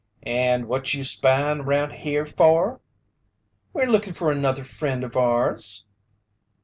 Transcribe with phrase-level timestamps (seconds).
[0.23, 2.81] "And what you spyin' around here for?"
[3.71, 5.83] "We're looking for another friend of ours."